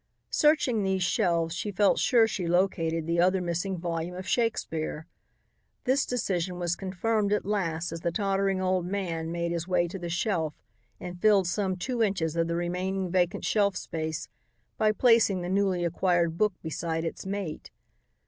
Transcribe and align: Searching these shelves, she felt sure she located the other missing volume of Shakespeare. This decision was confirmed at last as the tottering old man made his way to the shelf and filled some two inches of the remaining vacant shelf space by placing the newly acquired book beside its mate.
Searching 0.31 0.81
these 0.81 1.03
shelves, 1.03 1.53
she 1.53 1.69
felt 1.71 1.99
sure 1.99 2.27
she 2.27 2.47
located 2.47 3.05
the 3.05 3.19
other 3.19 3.39
missing 3.39 3.77
volume 3.77 4.15
of 4.15 4.27
Shakespeare. 4.27 5.05
This 5.83 6.07
decision 6.07 6.57
was 6.57 6.75
confirmed 6.75 7.31
at 7.31 7.45
last 7.45 7.91
as 7.91 7.99
the 8.01 8.11
tottering 8.11 8.59
old 8.59 8.87
man 8.87 9.31
made 9.31 9.51
his 9.51 9.67
way 9.67 9.87
to 9.87 9.99
the 9.99 10.09
shelf 10.09 10.55
and 10.99 11.21
filled 11.21 11.45
some 11.45 11.75
two 11.75 12.01
inches 12.01 12.35
of 12.35 12.47
the 12.47 12.55
remaining 12.55 13.11
vacant 13.11 13.45
shelf 13.45 13.75
space 13.77 14.27
by 14.75 14.91
placing 14.91 15.43
the 15.43 15.49
newly 15.49 15.85
acquired 15.85 16.35
book 16.35 16.55
beside 16.63 17.05
its 17.05 17.27
mate. 17.27 17.69